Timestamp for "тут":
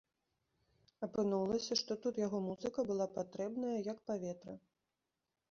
2.07-2.15